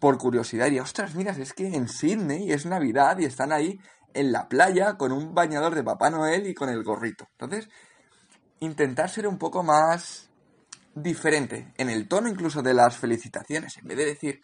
por 0.00 0.18
curiosidad, 0.18 0.64
diría, 0.64 0.82
ostras, 0.82 1.14
mira, 1.14 1.32
es 1.32 1.52
que 1.52 1.66
en 1.68 1.86
Sydney 1.86 2.50
es 2.50 2.66
Navidad 2.66 3.18
y 3.18 3.26
están 3.26 3.52
ahí 3.52 3.78
en 4.14 4.32
la 4.32 4.48
playa 4.48 4.96
con 4.96 5.12
un 5.12 5.34
bañador 5.34 5.74
de 5.74 5.84
Papá 5.84 6.10
Noel 6.10 6.46
y 6.46 6.54
con 6.54 6.68
el 6.70 6.82
gorrito. 6.82 7.28
Entonces, 7.38 7.68
intentar 8.60 9.08
ser 9.08 9.28
un 9.28 9.38
poco 9.38 9.62
más 9.62 10.30
diferente 10.94 11.72
en 11.76 11.90
el 11.90 12.08
tono 12.08 12.28
incluso 12.28 12.62
de 12.62 12.74
las 12.74 12.96
felicitaciones. 12.96 13.76
En 13.76 13.86
vez 13.86 13.98
de 13.98 14.06
decir 14.06 14.42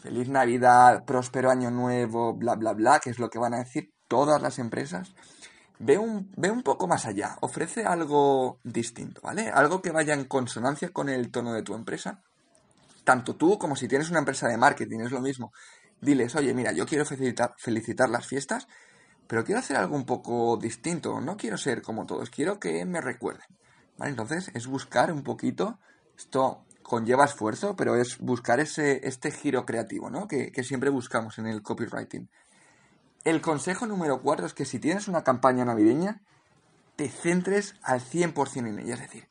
feliz 0.00 0.28
Navidad, 0.28 1.04
próspero 1.04 1.50
año 1.50 1.70
nuevo, 1.70 2.34
bla, 2.34 2.54
bla, 2.54 2.72
bla, 2.72 3.00
que 3.00 3.10
es 3.10 3.18
lo 3.18 3.28
que 3.28 3.38
van 3.38 3.54
a 3.54 3.58
decir 3.58 3.92
todas 4.06 4.40
las 4.40 4.58
empresas, 4.58 5.14
ve 5.78 5.98
un, 5.98 6.30
ve 6.36 6.50
un 6.50 6.62
poco 6.62 6.86
más 6.86 7.06
allá. 7.06 7.36
Ofrece 7.40 7.84
algo 7.84 8.60
distinto, 8.62 9.20
¿vale? 9.22 9.48
Algo 9.48 9.82
que 9.82 9.90
vaya 9.90 10.14
en 10.14 10.24
consonancia 10.24 10.90
con 10.90 11.08
el 11.08 11.30
tono 11.30 11.52
de 11.52 11.62
tu 11.62 11.74
empresa. 11.74 12.22
Tanto 13.04 13.36
tú 13.36 13.58
como 13.58 13.76
si 13.76 13.86
tienes 13.86 14.10
una 14.10 14.18
empresa 14.18 14.48
de 14.48 14.56
marketing, 14.56 15.00
es 15.00 15.12
lo 15.12 15.20
mismo. 15.20 15.52
Diles, 16.00 16.34
oye, 16.34 16.52
mira, 16.54 16.72
yo 16.72 16.86
quiero 16.86 17.04
felicitar, 17.04 18.10
las 18.10 18.26
fiestas, 18.26 18.66
pero 19.26 19.44
quiero 19.44 19.60
hacer 19.60 19.76
algo 19.76 19.94
un 19.94 20.04
poco 20.04 20.56
distinto. 20.56 21.20
No 21.20 21.36
quiero 21.36 21.56
ser 21.56 21.82
como 21.82 22.06
todos, 22.06 22.30
quiero 22.30 22.58
que 22.58 22.84
me 22.84 23.00
recuerden. 23.00 23.46
¿Vale? 23.96 24.10
Entonces 24.10 24.50
es 24.54 24.66
buscar 24.66 25.12
un 25.12 25.22
poquito, 25.22 25.78
esto 26.16 26.64
conlleva 26.82 27.24
esfuerzo, 27.24 27.76
pero 27.76 27.94
es 27.94 28.18
buscar 28.18 28.60
ese, 28.60 29.06
este 29.06 29.30
giro 29.30 29.64
creativo, 29.64 30.10
¿no? 30.10 30.26
Que, 30.26 30.50
que 30.50 30.64
siempre 30.64 30.90
buscamos 30.90 31.38
en 31.38 31.46
el 31.46 31.62
copywriting. 31.62 32.28
El 33.24 33.40
consejo 33.40 33.86
número 33.86 34.20
cuatro 34.20 34.46
es 34.46 34.52
que 34.52 34.64
si 34.64 34.78
tienes 34.78 35.08
una 35.08 35.22
campaña 35.22 35.64
navideña, 35.64 36.20
te 36.96 37.08
centres 37.08 37.76
al 37.82 38.00
100% 38.00 38.68
en 38.68 38.78
ella. 38.80 38.94
Es 38.94 39.00
decir, 39.00 39.28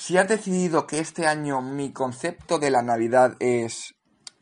si 0.00 0.16
has 0.16 0.26
decidido 0.26 0.86
que 0.86 0.98
este 0.98 1.26
año 1.26 1.60
mi 1.60 1.92
concepto 1.92 2.58
de 2.58 2.70
la 2.70 2.80
Navidad 2.80 3.36
es 3.38 3.96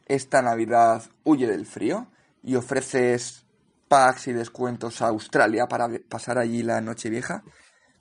esta 0.07 0.41
Navidad 0.41 1.03
huye 1.25 1.49
del 1.49 1.67
frío 1.67 2.07
y 2.45 2.55
ofreces 2.55 3.45
packs 3.88 4.29
y 4.29 4.33
descuentos 4.33 5.03
a 5.03 5.09
Australia 5.09 5.67
para 5.67 5.88
pasar 6.09 6.38
allí 6.38 6.62
la 6.62 6.81
noche 6.81 7.11
vieja, 7.11 7.43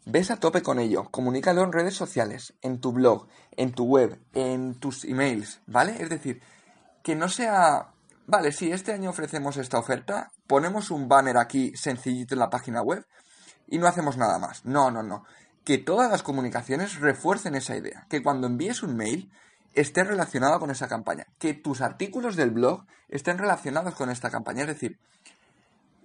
ves 0.06 0.30
a 0.30 0.38
tope 0.38 0.62
con 0.62 0.78
ello, 0.78 1.10
comunícalo 1.10 1.64
en 1.64 1.72
redes 1.72 1.96
sociales, 1.96 2.54
en 2.62 2.80
tu 2.80 2.92
blog, 2.92 3.28
en 3.50 3.72
tu 3.72 3.86
web, 3.86 4.20
en 4.34 4.76
tus 4.76 5.04
emails, 5.04 5.60
¿vale? 5.66 5.96
Es 6.00 6.12
decir, 6.12 6.40
que 7.02 7.16
no 7.16 7.28
sea, 7.28 7.92
vale, 8.28 8.52
sí, 8.52 8.72
este 8.72 8.94
año 8.94 9.10
ofrecemos 9.10 9.58
esta 9.58 9.80
oferta, 9.80 10.32
ponemos 10.46 10.92
un 10.92 11.10
banner 11.10 11.38
aquí 11.38 11.76
sencillito 11.76 12.36
en 12.36 12.40
la 12.40 12.52
página 12.52 12.84
web 12.84 13.04
y 13.66 13.80
no 13.80 13.88
hacemos 13.88 14.16
nada 14.16 14.38
más. 14.38 14.64
No, 14.64 14.92
no, 14.92 15.02
no. 15.02 15.26
Que 15.68 15.78
todas 15.78 16.10
las 16.10 16.24
comunicaciones 16.24 16.96
refuercen 17.02 17.54
esa 17.54 17.76
idea, 17.76 18.06
que 18.10 18.24
cuando 18.24 18.48
envíes 18.48 18.84
un 18.84 18.96
mail 18.96 19.30
esté 19.74 20.06
relacionado 20.06 20.62
con 20.62 20.72
esa 20.72 20.88
campaña, 20.88 21.28
que 21.40 21.54
tus 21.54 21.82
artículos 21.82 22.38
del 22.38 22.52
blog 22.52 22.86
estén 23.10 23.38
relacionados 23.38 23.94
con 23.96 24.10
esta 24.10 24.30
campaña, 24.30 24.62
es 24.62 24.70
decir, 24.70 24.98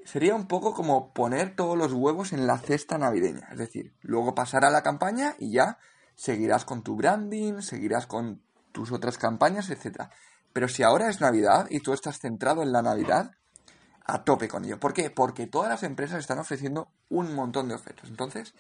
sería 0.05 0.35
un 0.35 0.49
poco 0.49 0.75
como 0.75 1.13
poner 1.13 1.55
todos 1.55 1.79
los 1.79 1.93
huevos 1.93 2.33
en 2.33 2.49
la 2.49 2.59
cesta 2.59 2.99
navideña. 2.99 3.51
Es 3.53 3.59
decir, 3.59 3.95
luego 4.01 4.35
pasar 4.35 4.65
a 4.65 4.71
la 4.71 4.83
campaña 4.83 5.37
y 5.39 5.53
ya 5.53 5.79
seguirás 6.17 6.65
con 6.65 6.83
tu 6.83 6.97
branding, 6.97 7.61
seguirás 7.61 8.09
con 8.09 8.43
tus 8.73 8.91
otras 8.91 9.17
campañas, 9.17 9.71
etc. 9.71 10.09
Pero 10.53 10.67
si 10.67 10.83
ahora 10.83 11.09
es 11.09 11.21
Navidad 11.21 11.69
y 11.71 11.79
tú 11.79 11.93
estás 11.93 12.19
centrado 12.19 12.65
en 12.65 12.73
la 12.73 12.83
Navidad, 12.83 13.37
a 14.05 14.25
tope 14.25 14.49
con 14.49 14.65
ello. 14.65 14.81
¿Por 14.81 14.93
qué? 14.93 15.09
Porque 15.09 15.47
todas 15.47 15.69
las 15.69 15.85
empresas 15.85 16.19
están 16.19 16.41
ofreciendo 16.41 16.89
un 17.09 17.33
montón 17.37 17.69
de 17.69 17.77
ofertas. 17.77 18.11
Entonces, 18.11 18.55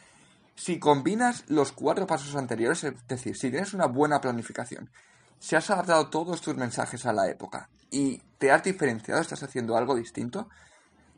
si 0.55 0.79
combinas 0.79 1.45
los 1.49 1.73
cuatro 1.73 2.07
pasos 2.07 2.37
anteriores, 2.37 2.85
es 2.85 3.09
decir, 3.09 3.37
si 3.37 3.51
tienes 3.51 3.75
una 3.75 3.87
buena 3.87 4.21
planificación, 4.21 4.91
si 5.39 5.57
has 5.57 5.71
adaptado 5.71 6.09
todos 6.09 6.41
tus 6.41 6.57
mensajes 6.57 7.05
a 7.07 7.13
la 7.13 7.29
época 7.29 7.69
y 7.91 8.19
te 8.39 8.53
has 8.53 8.63
diferenciado, 8.63 9.21
estás 9.21 9.43
haciendo 9.43 9.77
algo 9.77 9.95
distinto, 9.95 10.49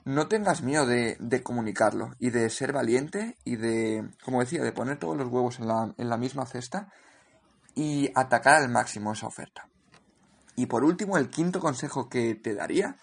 no 0.05 0.29
tengas 0.29 0.62
miedo 0.62 0.87
de, 0.87 1.43
comunicarlo 1.43 2.14
y 2.19 2.31
de 2.31 2.49
ser 2.50 2.73
valiente 2.73 3.37
y 3.45 3.57
de, 3.57 4.09
como 4.23 4.41
decía, 4.41 4.62
de 4.62 4.73
poner 4.73 4.99
todos 4.99 5.17
los 5.17 5.29
huevos 5.29 5.59
en 5.59 5.69
la, 5.69 5.95
en 5.97 6.09
la 6.09 6.17
misma 6.17 6.47
cesta 6.47 6.88
y 7.75 8.11
atacar 8.14 8.62
al 8.62 8.69
máximo 8.69 9.12
esa 9.12 9.26
oferta. 9.26 9.69
Y 10.57 10.67
por 10.67 10.85
último, 10.85 11.17
el 11.19 11.31
quinto 11.31 11.59
consejo 11.59 12.09
que 12.09 12.35
te 12.35 12.55
daría, 12.55 12.97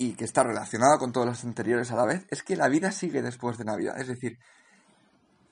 y 0.00 0.14
que 0.14 0.24
está 0.24 0.42
relacionado 0.42 0.98
con 0.98 1.12
todos 1.12 1.26
los 1.26 1.44
anteriores 1.44 1.90
a 1.90 1.96
la 1.96 2.06
vez, 2.06 2.24
es 2.30 2.42
que 2.42 2.56
la 2.56 2.68
vida 2.68 2.90
sigue 2.90 3.20
después 3.20 3.58
de 3.58 3.66
Navidad. 3.66 4.00
Es 4.00 4.08
decir, 4.08 4.38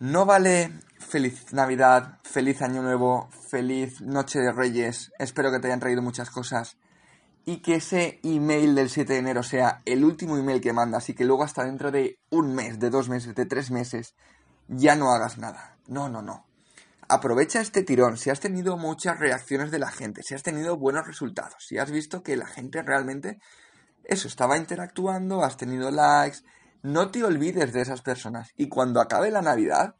no 0.00 0.26
vale 0.26 0.80
feliz 0.98 1.52
Navidad, 1.52 2.18
feliz 2.22 2.62
Año 2.62 2.82
Nuevo, 2.82 3.28
feliz 3.48 4.00
Noche 4.00 4.38
de 4.38 4.52
Reyes, 4.52 5.12
espero 5.18 5.50
que 5.50 5.58
te 5.58 5.66
hayan 5.68 5.80
traído 5.80 6.02
muchas 6.02 6.30
cosas 6.30 6.76
y 7.44 7.62
que 7.62 7.76
ese 7.76 8.20
email 8.22 8.74
del 8.74 8.90
7 8.90 9.14
de 9.14 9.18
enero 9.18 9.42
sea 9.42 9.80
el 9.86 10.04
último 10.04 10.36
email 10.36 10.60
que 10.60 10.72
mandas 10.72 11.08
y 11.08 11.14
que 11.14 11.24
luego 11.24 11.44
hasta 11.44 11.64
dentro 11.64 11.90
de 11.90 12.20
un 12.30 12.54
mes, 12.54 12.78
de 12.78 12.90
dos 12.90 13.08
meses, 13.08 13.34
de 13.34 13.46
tres 13.46 13.70
meses, 13.70 14.14
ya 14.68 14.94
no 14.96 15.10
hagas 15.12 15.38
nada. 15.38 15.78
No, 15.86 16.08
no, 16.08 16.20
no. 16.20 16.46
Aprovecha 17.08 17.62
este 17.62 17.82
tirón. 17.82 18.18
Si 18.18 18.28
has 18.28 18.38
tenido 18.38 18.76
muchas 18.76 19.18
reacciones 19.18 19.70
de 19.70 19.78
la 19.78 19.90
gente, 19.90 20.22
si 20.22 20.34
has 20.34 20.42
tenido 20.42 20.76
buenos 20.76 21.06
resultados, 21.06 21.64
si 21.66 21.78
has 21.78 21.90
visto 21.90 22.22
que 22.22 22.36
la 22.36 22.46
gente 22.46 22.82
realmente, 22.82 23.40
eso, 24.04 24.28
estaba 24.28 24.58
interactuando, 24.58 25.42
has 25.42 25.56
tenido 25.56 25.90
likes, 25.90 26.40
no 26.82 27.10
te 27.10 27.24
olvides 27.24 27.72
de 27.72 27.80
esas 27.80 28.02
personas. 28.02 28.50
Y 28.56 28.68
cuando 28.68 29.00
acabe 29.00 29.30
la 29.30 29.42
Navidad, 29.42 29.94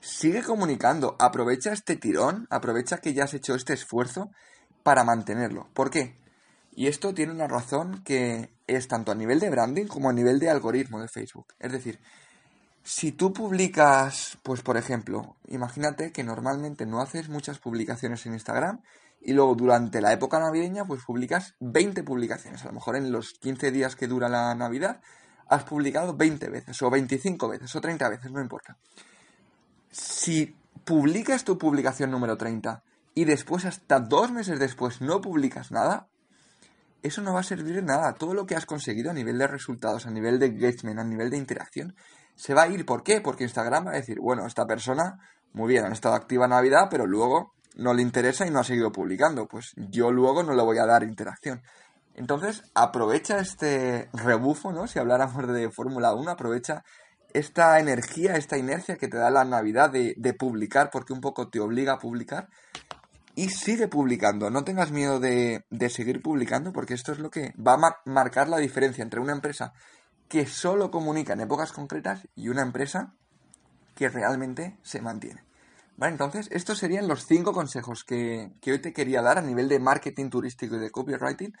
sigue 0.00 0.42
comunicando. 0.42 1.16
Aprovecha 1.18 1.72
este 1.72 1.96
tirón, 1.96 2.46
aprovecha 2.50 2.98
que 2.98 3.14
ya 3.14 3.24
has 3.24 3.34
hecho 3.34 3.54
este 3.54 3.74
esfuerzo 3.74 4.30
para 4.82 5.04
mantenerlo. 5.04 5.68
¿Por 5.74 5.90
qué? 5.90 6.16
Y 6.74 6.88
esto 6.88 7.14
tiene 7.14 7.32
una 7.32 7.48
razón 7.48 8.02
que 8.04 8.50
es 8.66 8.86
tanto 8.88 9.10
a 9.10 9.14
nivel 9.14 9.40
de 9.40 9.50
branding 9.50 9.86
como 9.86 10.10
a 10.10 10.12
nivel 10.12 10.38
de 10.38 10.50
algoritmo 10.50 11.00
de 11.00 11.08
Facebook. 11.08 11.54
Es 11.58 11.72
decir, 11.72 11.98
si 12.84 13.12
tú 13.12 13.32
publicas, 13.32 14.38
pues 14.42 14.62
por 14.62 14.76
ejemplo, 14.76 15.36
imagínate 15.48 16.12
que 16.12 16.22
normalmente 16.22 16.86
no 16.86 17.00
haces 17.00 17.28
muchas 17.28 17.58
publicaciones 17.58 18.26
en 18.26 18.34
Instagram 18.34 18.80
y 19.20 19.32
luego 19.32 19.54
durante 19.54 20.00
la 20.00 20.12
época 20.12 20.38
navideña 20.38 20.84
pues 20.84 21.02
publicas 21.04 21.54
20 21.60 22.04
publicaciones. 22.04 22.62
A 22.62 22.66
lo 22.66 22.74
mejor 22.74 22.96
en 22.96 23.10
los 23.10 23.32
15 23.40 23.72
días 23.72 23.96
que 23.96 24.06
dura 24.06 24.28
la 24.28 24.54
Navidad 24.54 25.00
has 25.48 25.64
publicado 25.64 26.16
20 26.16 26.48
veces 26.48 26.82
o 26.82 26.90
25 26.90 27.48
veces 27.48 27.74
o 27.74 27.80
30 27.80 28.08
veces, 28.08 28.32
no 28.32 28.40
importa. 28.40 28.76
Si 29.90 30.54
publicas 30.84 31.44
tu 31.44 31.58
publicación 31.58 32.10
número 32.10 32.36
30 32.36 32.82
y 33.14 33.24
después 33.24 33.64
hasta 33.64 34.00
dos 34.00 34.30
meses 34.30 34.58
después 34.58 35.00
no 35.00 35.20
publicas 35.20 35.70
nada, 35.70 36.08
eso 37.02 37.22
no 37.22 37.34
va 37.34 37.40
a 37.40 37.44
servir 37.44 37.76
de 37.76 37.82
nada. 37.82 38.14
Todo 38.14 38.34
lo 38.34 38.46
que 38.46 38.56
has 38.56 38.66
conseguido 38.66 39.10
a 39.10 39.14
nivel 39.14 39.38
de 39.38 39.46
resultados, 39.46 40.06
a 40.06 40.10
nivel 40.10 40.38
de 40.38 40.46
engagement, 40.46 40.98
a 40.98 41.04
nivel 41.04 41.30
de 41.30 41.36
interacción, 41.36 41.94
se 42.34 42.52
va 42.52 42.62
a 42.62 42.68
ir. 42.68 42.84
¿Por 42.84 43.02
qué? 43.02 43.20
Porque 43.20 43.44
Instagram 43.44 43.86
va 43.86 43.90
a 43.92 43.96
decir, 43.96 44.18
bueno, 44.20 44.46
esta 44.46 44.66
persona, 44.66 45.18
muy 45.52 45.68
bien, 45.68 45.84
ha 45.84 45.92
estado 45.92 46.14
activa 46.14 46.44
en 46.44 46.50
Navidad, 46.50 46.88
pero 46.90 47.06
luego 47.06 47.54
no 47.76 47.94
le 47.94 48.02
interesa 48.02 48.46
y 48.46 48.50
no 48.50 48.60
ha 48.60 48.64
seguido 48.64 48.92
publicando. 48.92 49.46
Pues 49.46 49.72
yo 49.76 50.10
luego 50.10 50.42
no 50.42 50.54
le 50.54 50.62
voy 50.62 50.78
a 50.78 50.86
dar 50.86 51.04
interacción. 51.04 51.62
Entonces, 52.16 52.62
aprovecha 52.74 53.38
este 53.40 54.08
rebufo, 54.14 54.72
¿no? 54.72 54.86
Si 54.86 54.98
habláramos 54.98 55.46
de 55.48 55.70
Fórmula 55.70 56.14
1, 56.14 56.30
aprovecha 56.30 56.82
esta 57.34 57.78
energía, 57.78 58.36
esta 58.36 58.56
inercia 58.56 58.96
que 58.96 59.06
te 59.06 59.18
da 59.18 59.30
la 59.30 59.44
Navidad 59.44 59.90
de, 59.90 60.34
publicar, 60.34 60.88
porque 60.90 61.12
un 61.12 61.20
poco 61.20 61.48
te 61.48 61.60
obliga 61.60 61.92
a 61.92 61.98
publicar, 61.98 62.48
y 63.34 63.50
sigue 63.50 63.86
publicando. 63.86 64.48
No 64.48 64.64
tengas 64.64 64.92
miedo 64.92 65.20
de, 65.20 65.66
seguir 65.90 66.22
publicando 66.22 66.72
porque 66.72 66.94
esto 66.94 67.12
es 67.12 67.18
lo 67.18 67.28
que 67.28 67.52
va 67.54 67.74
a 67.74 68.00
marcar 68.06 68.48
la 68.48 68.56
diferencia 68.56 69.02
entre 69.02 69.20
una 69.20 69.32
empresa 69.32 69.74
que 70.26 70.46
solo 70.46 70.90
comunica 70.90 71.34
en 71.34 71.42
épocas 71.42 71.70
concretas 71.70 72.26
y 72.34 72.48
una 72.48 72.62
empresa 72.62 73.14
que 73.94 74.08
realmente 74.08 74.78
se 74.82 75.02
mantiene. 75.02 75.44
Vale, 75.98 76.12
entonces, 76.12 76.48
estos 76.50 76.78
serían 76.78 77.08
los 77.08 77.26
cinco 77.26 77.52
consejos 77.52 78.04
que, 78.04 78.52
que 78.62 78.72
hoy 78.72 78.78
te 78.78 78.94
quería 78.94 79.20
dar 79.20 79.36
a 79.36 79.42
nivel 79.42 79.68
de 79.68 79.80
marketing 79.80 80.30
turístico 80.30 80.76
y 80.76 80.78
de 80.78 80.90
copywriting 80.90 81.52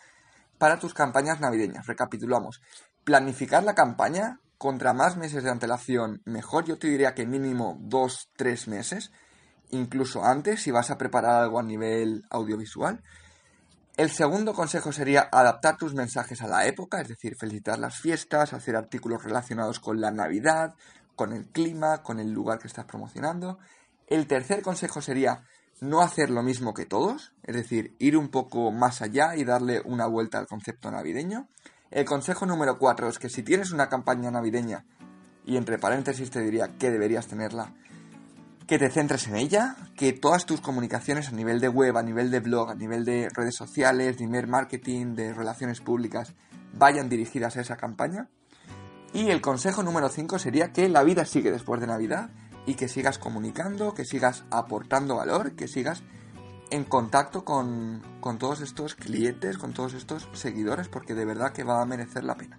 para 0.58 0.78
tus 0.78 0.94
campañas 0.94 1.40
navideñas. 1.40 1.86
Recapitulamos. 1.86 2.60
Planificar 3.04 3.62
la 3.64 3.74
campaña 3.74 4.40
contra 4.58 4.92
más 4.92 5.16
meses 5.16 5.44
de 5.44 5.50
antelación, 5.50 6.22
mejor. 6.24 6.64
Yo 6.64 6.78
te 6.78 6.88
diría 6.88 7.14
que 7.14 7.26
mínimo 7.26 7.76
dos, 7.80 8.30
tres 8.36 8.68
meses 8.68 9.10
incluso 9.70 10.24
antes 10.24 10.62
si 10.62 10.70
vas 10.70 10.90
a 10.90 10.98
preparar 10.98 11.42
algo 11.42 11.58
a 11.58 11.62
nivel 11.62 12.24
audiovisual. 12.30 13.02
El 13.96 14.10
segundo 14.10 14.52
consejo 14.52 14.92
sería 14.92 15.28
adaptar 15.32 15.78
tus 15.78 15.94
mensajes 15.94 16.42
a 16.42 16.48
la 16.48 16.66
época, 16.66 17.00
es 17.00 17.08
decir, 17.08 17.34
felicitar 17.38 17.78
las 17.78 17.98
fiestas, 17.98 18.52
hacer 18.52 18.76
artículos 18.76 19.24
relacionados 19.24 19.80
con 19.80 20.00
la 20.00 20.10
Navidad, 20.10 20.74
con 21.14 21.32
el 21.32 21.46
clima, 21.48 22.02
con 22.02 22.20
el 22.20 22.30
lugar 22.30 22.58
que 22.58 22.68
estás 22.68 22.84
promocionando. 22.84 23.58
El 24.06 24.26
tercer 24.26 24.62
consejo 24.62 25.00
sería 25.00 25.44
no 25.80 26.00
hacer 26.00 26.30
lo 26.30 26.42
mismo 26.42 26.74
que 26.74 26.86
todos, 26.86 27.34
es 27.42 27.54
decir, 27.54 27.94
ir 27.98 28.16
un 28.16 28.28
poco 28.28 28.72
más 28.72 29.02
allá 29.02 29.36
y 29.36 29.44
darle 29.44 29.82
una 29.84 30.06
vuelta 30.06 30.38
al 30.38 30.46
concepto 30.46 30.90
navideño. 30.90 31.48
El 31.90 32.04
consejo 32.04 32.46
número 32.46 32.78
cuatro 32.78 33.08
es 33.08 33.18
que 33.18 33.28
si 33.28 33.42
tienes 33.42 33.72
una 33.72 33.88
campaña 33.88 34.30
navideña, 34.30 34.84
y 35.44 35.56
entre 35.56 35.78
paréntesis 35.78 36.30
te 36.30 36.40
diría 36.40 36.76
que 36.78 36.90
deberías 36.90 37.28
tenerla, 37.28 37.72
que 38.66 38.78
te 38.78 38.90
centres 38.90 39.28
en 39.28 39.36
ella, 39.36 39.76
que 39.96 40.12
todas 40.12 40.44
tus 40.44 40.60
comunicaciones 40.60 41.28
a 41.28 41.32
nivel 41.32 41.60
de 41.60 41.68
web, 41.68 41.96
a 41.96 42.02
nivel 42.02 42.32
de 42.32 42.40
blog, 42.40 42.70
a 42.70 42.74
nivel 42.74 43.04
de 43.04 43.28
redes 43.32 43.54
sociales, 43.54 44.18
de 44.18 44.24
email 44.24 44.48
marketing, 44.48 45.14
de 45.14 45.32
relaciones 45.32 45.80
públicas, 45.80 46.34
vayan 46.72 47.08
dirigidas 47.08 47.56
a 47.56 47.60
esa 47.60 47.76
campaña. 47.76 48.28
Y 49.12 49.30
el 49.30 49.40
consejo 49.40 49.84
número 49.84 50.08
5 50.08 50.40
sería 50.40 50.72
que 50.72 50.88
la 50.88 51.04
vida 51.04 51.24
sigue 51.24 51.52
después 51.52 51.80
de 51.80 51.86
Navidad 51.86 52.30
y 52.66 52.74
que 52.74 52.88
sigas 52.88 53.18
comunicando, 53.18 53.94
que 53.94 54.04
sigas 54.04 54.44
aportando 54.50 55.16
valor, 55.16 55.52
que 55.52 55.68
sigas 55.68 56.02
en 56.70 56.84
contacto 56.84 57.44
con, 57.44 58.02
con 58.20 58.38
todos 58.38 58.60
estos 58.60 58.96
clientes, 58.96 59.56
con 59.56 59.72
todos 59.72 59.94
estos 59.94 60.28
seguidores, 60.32 60.88
porque 60.88 61.14
de 61.14 61.24
verdad 61.24 61.52
que 61.52 61.64
va 61.64 61.80
a 61.80 61.86
merecer 61.86 62.24
la 62.24 62.34
pena. 62.34 62.58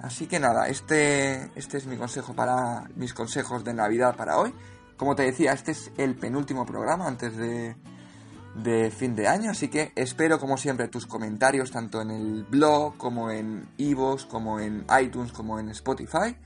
Así 0.00 0.26
que 0.26 0.40
nada, 0.40 0.68
este, 0.68 1.50
este 1.56 1.76
es 1.76 1.86
mi 1.86 1.96
consejo 1.96 2.32
para 2.34 2.88
mis 2.94 3.12
consejos 3.12 3.64
de 3.64 3.74
Navidad 3.74 4.16
para 4.16 4.38
hoy. 4.38 4.54
Como 4.96 5.14
te 5.14 5.24
decía, 5.24 5.52
este 5.52 5.72
es 5.72 5.92
el 5.96 6.16
penúltimo 6.16 6.64
programa 6.64 7.06
antes 7.06 7.36
de, 7.36 7.76
de 8.54 8.90
fin 8.90 9.14
de 9.14 9.28
año, 9.28 9.50
así 9.50 9.68
que 9.68 9.92
espero 9.94 10.38
como 10.38 10.56
siempre 10.56 10.88
tus 10.88 11.06
comentarios 11.06 11.70
tanto 11.70 12.00
en 12.00 12.10
el 12.10 12.44
blog 12.44 12.96
como 12.96 13.30
en 13.30 13.68
iVoox, 13.76 14.24
como 14.26 14.58
en 14.60 14.86
iTunes, 15.00 15.32
como 15.32 15.58
en 15.58 15.68
Spotify. 15.70 16.36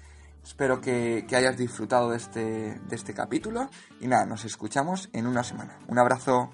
Espero 0.42 0.80
que, 0.80 1.24
hayas 1.34 1.56
disfrutado 1.56 2.10
de 2.10 2.16
este, 2.16 2.40
de 2.40 2.96
este 2.96 3.14
capítulo 3.14 3.70
y 4.00 4.08
nada, 4.08 4.26
nos 4.26 4.44
escuchamos 4.44 5.08
en 5.12 5.26
una 5.26 5.44
semana. 5.44 5.78
Un 5.88 5.98
abrazo. 5.98 6.50